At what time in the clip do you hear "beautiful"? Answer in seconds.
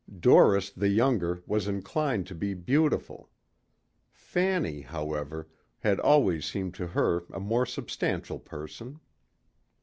2.55-3.29